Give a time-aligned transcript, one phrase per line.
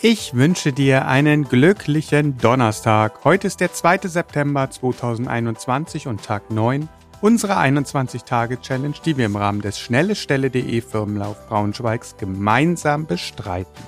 [0.00, 3.24] Ich wünsche dir einen glücklichen Donnerstag.
[3.24, 3.98] Heute ist der 2.
[4.04, 6.88] September 2021 und Tag 9
[7.20, 13.82] unserer 21-Tage-Challenge, die wir im Rahmen des schnellestelle.de Firmenlauf Braunschweigs gemeinsam bestreiten.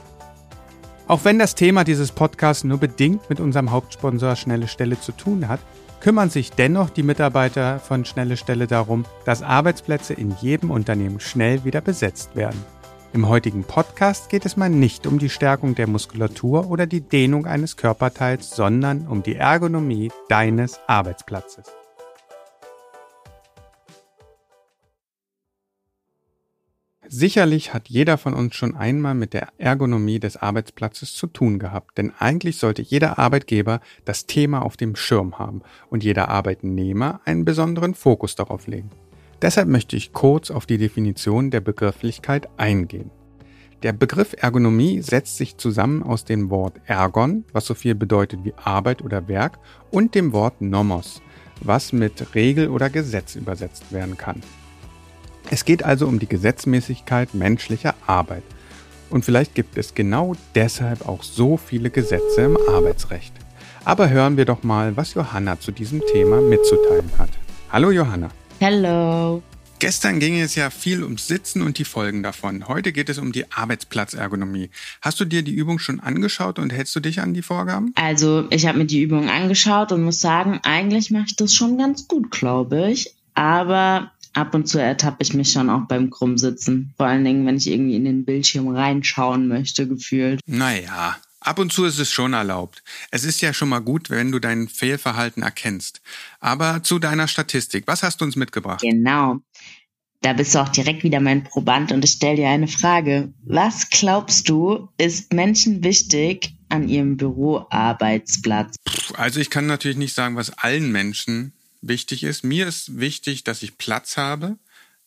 [1.07, 5.47] Auch wenn das Thema dieses Podcasts nur bedingt mit unserem Hauptsponsor Schnelle Stelle zu tun
[5.47, 5.61] hat,
[6.01, 11.63] kümmern sich dennoch die Mitarbeiter von Schnelle Stelle darum, dass Arbeitsplätze in jedem Unternehmen schnell
[11.63, 12.61] wieder besetzt werden.
[13.13, 17.45] Im heutigen Podcast geht es mal nicht um die Stärkung der Muskulatur oder die Dehnung
[17.45, 21.67] eines Körperteils, sondern um die Ergonomie deines Arbeitsplatzes.
[27.09, 31.99] Sicherlich hat jeder von uns schon einmal mit der Ergonomie des Arbeitsplatzes zu tun gehabt,
[31.99, 37.45] denn eigentlich sollte jeder Arbeitgeber das Thema auf dem Schirm haben und jeder Arbeitnehmer einen
[37.45, 38.91] besonderen Fokus darauf legen.
[39.43, 43.11] Deshalb möchte ich kurz auf die Definition der Begrifflichkeit eingehen.
[43.83, 48.53] Der Begriff Ergonomie setzt sich zusammen aus dem Wort Ergon, was so viel bedeutet wie
[48.63, 49.59] Arbeit oder Werk,
[49.91, 51.23] und dem Wort Nomos,
[51.63, 54.43] was mit Regel oder Gesetz übersetzt werden kann.
[55.51, 58.43] Es geht also um die Gesetzmäßigkeit menschlicher Arbeit.
[59.09, 63.33] Und vielleicht gibt es genau deshalb auch so viele Gesetze im Arbeitsrecht.
[63.85, 67.31] Aber hören wir doch mal, was Johanna zu diesem Thema mitzuteilen hat.
[67.73, 68.29] Hallo Johanna.
[68.61, 69.43] Hallo.
[69.79, 72.69] Gestern ging es ja viel ums Sitzen und die Folgen davon.
[72.69, 74.69] Heute geht es um die Arbeitsplatzergonomie.
[75.01, 77.95] Hast du dir die Übung schon angeschaut und hältst du dich an die Vorgaben?
[77.95, 81.79] Also ich habe mir die Übung angeschaut und muss sagen, eigentlich mache ich das schon
[81.79, 83.15] ganz gut, glaube ich.
[83.33, 86.93] Aber ab und zu ertappe ich mich schon auch beim Krummsitzen.
[86.99, 90.41] Vor allen Dingen, wenn ich irgendwie in den Bildschirm reinschauen möchte, gefühlt.
[90.45, 92.83] Naja, ab und zu ist es schon erlaubt.
[93.11, 96.01] Es ist ja schon mal gut, wenn du dein Fehlverhalten erkennst.
[96.39, 98.83] Aber zu deiner Statistik, was hast du uns mitgebracht?
[98.83, 99.41] Genau.
[100.23, 103.33] Da bist du auch direkt wieder mein Proband und ich stelle dir eine Frage.
[103.43, 108.77] Was glaubst du, ist Menschen wichtig an ihrem Büroarbeitsplatz?
[109.15, 112.45] Also ich kann natürlich nicht sagen, was allen Menschen wichtig ist.
[112.45, 114.59] Mir ist wichtig, dass ich Platz habe,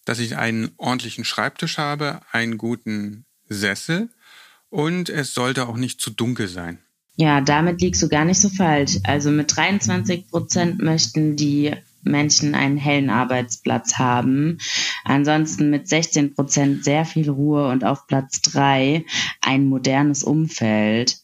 [0.03, 4.09] dass ich einen ordentlichen Schreibtisch habe, einen guten Sessel
[4.73, 6.79] und es sollte auch nicht zu dunkel sein.
[7.15, 8.97] Ja, damit liegst du gar nicht so falsch.
[9.03, 14.57] Also mit 23 Prozent möchten die Menschen einen hellen Arbeitsplatz haben.
[15.03, 19.05] Ansonsten mit 16 Prozent sehr viel Ruhe und auf Platz drei
[19.41, 21.19] ein modernes Umfeld.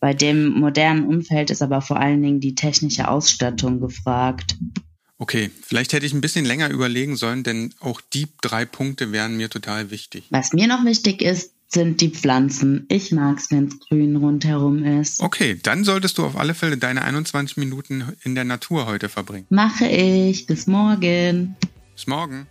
[0.00, 4.56] Bei dem modernen Umfeld ist aber vor allen Dingen die technische Ausstattung gefragt.
[5.18, 9.36] Okay, vielleicht hätte ich ein bisschen länger überlegen sollen, denn auch die drei Punkte wären
[9.36, 10.24] mir total wichtig.
[10.30, 12.86] Was mir noch wichtig ist, sind die Pflanzen.
[12.88, 15.20] Ich mag es, wenn es grün rundherum ist.
[15.20, 19.46] Okay, dann solltest du auf alle Fälle deine 21 Minuten in der Natur heute verbringen.
[19.50, 20.46] Mache ich.
[20.46, 21.56] Bis morgen.
[21.94, 22.46] Bis morgen.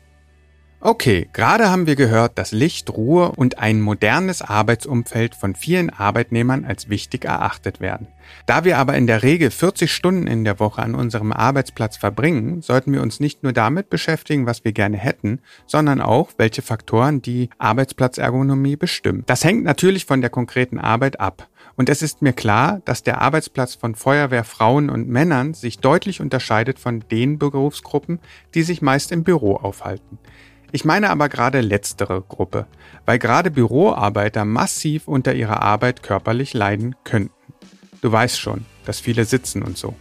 [0.83, 6.65] Okay, gerade haben wir gehört, dass Licht, Ruhe und ein modernes Arbeitsumfeld von vielen Arbeitnehmern
[6.65, 8.07] als wichtig erachtet werden.
[8.47, 12.63] Da wir aber in der Regel 40 Stunden in der Woche an unserem Arbeitsplatz verbringen,
[12.63, 17.21] sollten wir uns nicht nur damit beschäftigen, was wir gerne hätten, sondern auch, welche Faktoren
[17.21, 19.21] die Arbeitsplatzergonomie bestimmen.
[19.27, 21.47] Das hängt natürlich von der konkreten Arbeit ab.
[21.75, 26.79] Und es ist mir klar, dass der Arbeitsplatz von Feuerwehrfrauen und Männern sich deutlich unterscheidet
[26.79, 28.19] von den Berufsgruppen,
[28.55, 30.17] die sich meist im Büro aufhalten.
[30.73, 32.65] Ich meine aber gerade letztere Gruppe,
[33.05, 37.33] weil gerade Büroarbeiter massiv unter ihrer Arbeit körperlich leiden könnten.
[38.01, 39.95] Du weißt schon, dass viele sitzen und so.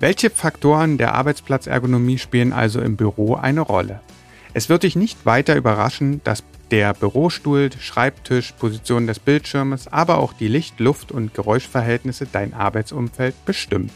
[0.00, 4.00] Welche Faktoren der Arbeitsplatzergonomie spielen also im Büro eine Rolle?
[4.54, 10.32] Es wird dich nicht weiter überraschen, dass der Bürostuhl, Schreibtisch, Position des Bildschirmes, aber auch
[10.32, 13.90] die Licht-, Luft- und Geräuschverhältnisse dein Arbeitsumfeld bestimmen.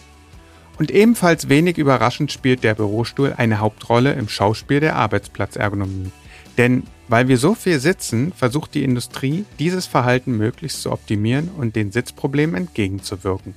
[0.79, 6.13] Und ebenfalls wenig überraschend spielt der Bürostuhl eine Hauptrolle im Schauspiel der Arbeitsplatzergonomie.
[6.57, 11.75] Denn weil wir so viel sitzen, versucht die Industrie, dieses Verhalten möglichst zu optimieren und
[11.75, 13.55] den Sitzproblemen entgegenzuwirken.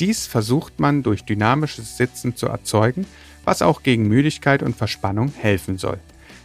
[0.00, 3.06] Dies versucht man durch dynamisches Sitzen zu erzeugen,
[3.44, 5.98] was auch gegen Müdigkeit und Verspannung helfen soll.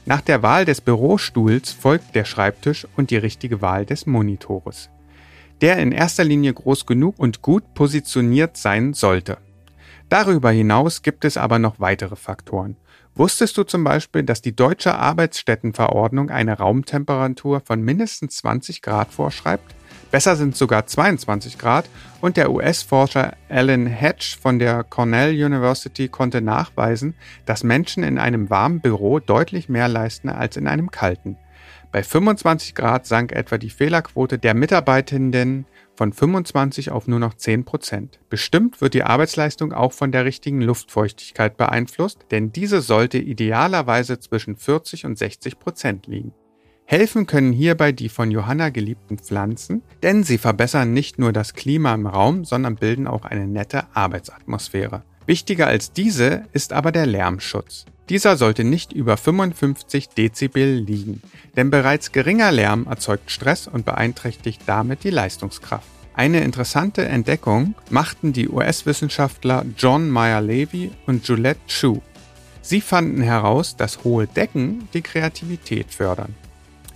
[0.06, 4.90] Nach der Wahl des Bürostuhls folgt der Schreibtisch und die richtige Wahl des Monitores,
[5.62, 9.38] der in erster Linie groß genug und gut positioniert sein sollte.
[10.09, 12.76] Darüber hinaus gibt es aber noch weitere Faktoren.
[13.14, 19.76] Wusstest du zum Beispiel, dass die deutsche Arbeitsstättenverordnung eine Raumtemperatur von mindestens 20 Grad vorschreibt?
[20.09, 21.88] Besser sind sogar 22 Grad
[22.22, 27.14] und der US-Forscher Alan Hatch von der Cornell University konnte nachweisen,
[27.46, 31.38] dass Menschen in einem warmen Büro deutlich mehr leisten als in einem kalten.
[31.91, 35.66] Bei 25 Grad sank etwa die Fehlerquote der Mitarbeitenden
[35.96, 38.20] von 25 auf nur noch 10 Prozent.
[38.29, 44.56] Bestimmt wird die Arbeitsleistung auch von der richtigen Luftfeuchtigkeit beeinflusst, denn diese sollte idealerweise zwischen
[44.56, 46.34] 40 und 60 Prozent liegen.
[46.85, 51.94] Helfen können hierbei die von Johanna geliebten Pflanzen, denn sie verbessern nicht nur das Klima
[51.94, 55.03] im Raum, sondern bilden auch eine nette Arbeitsatmosphäre.
[55.28, 57.85] Wichtiger als diese ist aber der Lärmschutz.
[58.09, 61.22] Dieser sollte nicht über 55 Dezibel liegen,
[61.56, 65.88] denn bereits geringer Lärm erzeugt Stress und beeinträchtigt damit die Leistungskraft.
[66.16, 72.02] Eine interessante Entdeckung machten die US-Wissenschaftler John Meyer Levy und Juliette Chu.
[72.64, 76.35] Sie fanden heraus, dass hohe Decken die Kreativität fördern.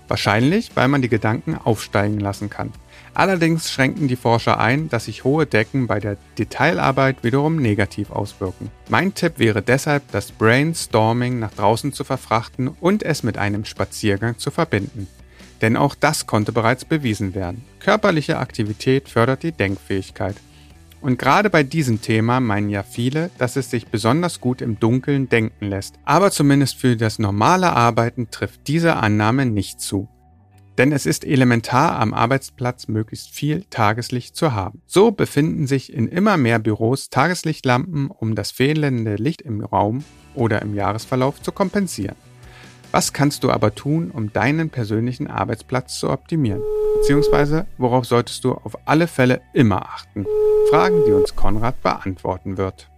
[0.07, 2.71] Wahrscheinlich, weil man die Gedanken aufsteigen lassen kann.
[3.13, 8.71] Allerdings schränken die Forscher ein, dass sich hohe Decken bei der Detailarbeit wiederum negativ auswirken.
[8.89, 14.39] Mein Tipp wäre deshalb, das Brainstorming nach draußen zu verfrachten und es mit einem Spaziergang
[14.39, 15.07] zu verbinden.
[15.61, 17.63] Denn auch das konnte bereits bewiesen werden.
[17.79, 20.35] Körperliche Aktivität fördert die Denkfähigkeit.
[20.99, 25.27] Und gerade bei diesem Thema meinen ja viele, dass es sich besonders gut im Dunkeln
[25.29, 25.95] denken lässt.
[26.05, 30.07] Aber zumindest für das normale Arbeiten trifft diese Annahme nicht zu.
[30.77, 34.81] Denn es ist elementar, am Arbeitsplatz möglichst viel Tageslicht zu haben.
[34.87, 40.03] So befinden sich in immer mehr Büros Tageslichtlampen, um das fehlende Licht im Raum
[40.33, 42.15] oder im Jahresverlauf zu kompensieren.
[42.91, 46.61] Was kannst du aber tun, um deinen persönlichen Arbeitsplatz zu optimieren?
[46.97, 50.25] Beziehungsweise, worauf solltest du auf alle Fälle immer achten?
[50.69, 52.89] Fragen, die uns Konrad beantworten wird.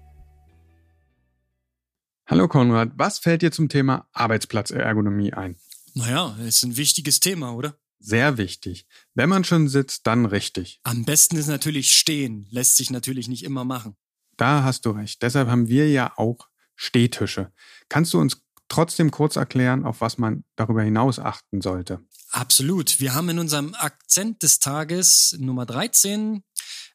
[2.28, 5.56] Hallo Konrad, was fällt dir zum Thema Arbeitsplatzergonomie ein?
[5.96, 7.80] Naja, ist ein wichtiges Thema, oder?
[8.00, 8.86] Sehr wichtig.
[9.14, 10.80] Wenn man schon sitzt, dann richtig.
[10.84, 12.48] Am besten ist natürlich stehen.
[12.52, 13.96] Lässt sich natürlich nicht immer machen.
[14.38, 15.22] Da hast du recht.
[15.22, 17.54] Deshalb haben wir ja auch Stehtische.
[17.88, 22.02] Kannst du uns trotzdem kurz erklären, auf was man darüber hinaus achten sollte?
[22.32, 23.00] Absolut.
[23.00, 26.44] Wir haben in unserem Akzent des Tages Nummer 13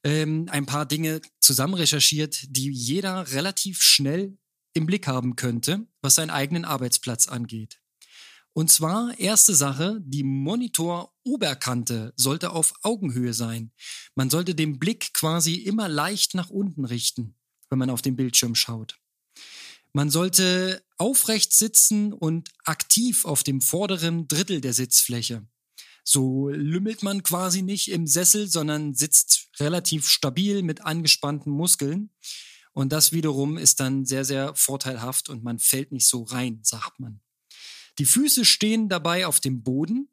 [0.05, 4.37] ähm, ein paar Dinge zusammen recherchiert, die jeder relativ schnell
[4.75, 7.79] im Blick haben könnte, was seinen eigenen Arbeitsplatz angeht.
[8.52, 13.73] Und zwar erste Sache, die Monitor-Oberkante sollte auf Augenhöhe sein.
[14.14, 17.37] Man sollte den Blick quasi immer leicht nach unten richten,
[17.69, 18.99] wenn man auf den Bildschirm schaut.
[19.93, 25.47] Man sollte aufrecht sitzen und aktiv auf dem vorderen Drittel der Sitzfläche.
[26.05, 32.11] So lümmelt man quasi nicht im Sessel, sondern sitzt relativ stabil mit angespannten Muskeln.
[32.73, 36.99] Und das wiederum ist dann sehr, sehr vorteilhaft und man fällt nicht so rein, sagt
[37.00, 37.20] man.
[37.98, 40.08] Die Füße stehen dabei auf dem Boden.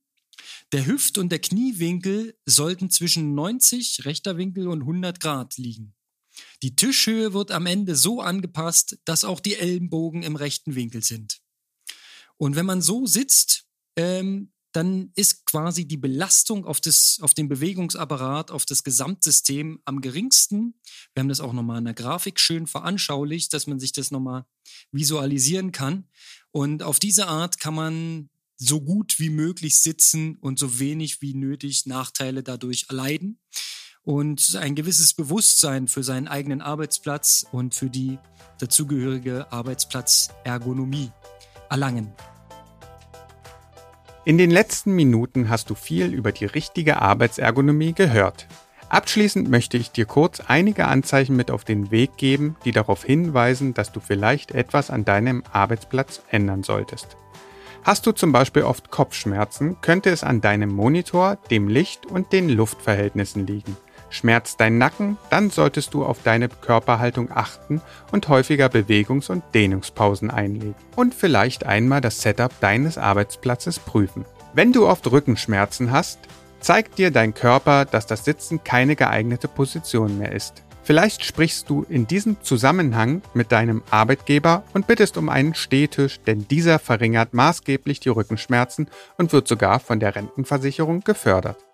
[0.71, 5.95] Der Hüft- und der Kniewinkel sollten zwischen 90 rechter Winkel und 100 Grad liegen.
[6.62, 11.41] Die Tischhöhe wird am Ende so angepasst, dass auch die Ellenbogen im rechten Winkel sind.
[12.38, 13.65] Und wenn man so sitzt,
[13.95, 20.01] ähm, dann ist quasi die Belastung auf, das, auf den Bewegungsapparat, auf das Gesamtsystem am
[20.01, 20.75] geringsten.
[21.13, 24.45] Wir haben das auch nochmal in der Grafik schön veranschaulicht, dass man sich das nochmal
[24.91, 26.07] visualisieren kann.
[26.51, 31.33] Und auf diese Art kann man so gut wie möglich sitzen und so wenig wie
[31.33, 33.39] nötig Nachteile dadurch erleiden
[34.03, 38.19] und ein gewisses Bewusstsein für seinen eigenen Arbeitsplatz und für die
[38.59, 41.12] dazugehörige Arbeitsplatzergonomie
[41.68, 42.13] erlangen.
[44.27, 48.45] In den letzten Minuten hast du viel über die richtige Arbeitsergonomie gehört.
[48.89, 53.74] Abschließend möchte ich dir kurz einige Anzeichen mit auf den Weg geben, die darauf hinweisen,
[53.74, 57.15] dass du vielleicht etwas an deinem Arbeitsplatz ändern solltest.
[57.83, 62.50] Hast du zum Beispiel oft Kopfschmerzen, könnte es an deinem Monitor, dem Licht und den
[62.50, 63.77] Luftverhältnissen liegen.
[64.09, 70.31] Schmerzt dein Nacken, dann solltest du auf deine Körperhaltung achten und häufiger Bewegungs- und Dehnungspausen
[70.31, 70.75] einlegen.
[70.95, 74.25] Und vielleicht einmal das Setup deines Arbeitsplatzes prüfen.
[74.53, 76.19] Wenn du oft Rückenschmerzen hast,
[76.59, 80.63] zeigt dir dein Körper, dass das Sitzen keine geeignete Position mehr ist.
[80.87, 86.47] Vielleicht sprichst du in diesem Zusammenhang mit deinem Arbeitgeber und bittest um einen Stehtisch, denn
[86.47, 88.87] dieser verringert maßgeblich die Rückenschmerzen
[89.17, 91.66] und wird sogar von der Rentenversicherung gefördert.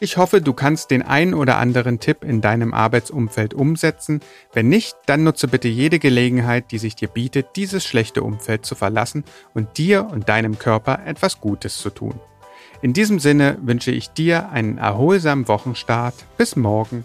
[0.00, 4.20] Ich hoffe, du kannst den einen oder anderen Tipp in deinem Arbeitsumfeld umsetzen.
[4.52, 8.76] Wenn nicht, dann nutze bitte jede Gelegenheit, die sich dir bietet, dieses schlechte Umfeld zu
[8.76, 9.24] verlassen
[9.54, 12.20] und dir und deinem Körper etwas Gutes zu tun.
[12.80, 16.14] In diesem Sinne wünsche ich dir einen erholsamen Wochenstart.
[16.36, 17.04] Bis morgen.